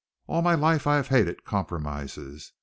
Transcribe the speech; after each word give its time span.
All 0.25 0.41
my 0.41 0.55
life 0.55 0.87
I 0.87 0.95
have 0.95 1.09
hated 1.09 1.45
compromises. 1.45 2.53